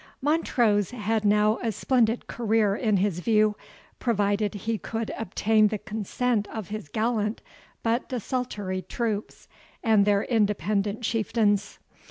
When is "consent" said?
5.77-6.47